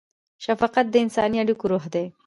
[0.43, 2.05] شفقت د انساني اړیکو روح دی.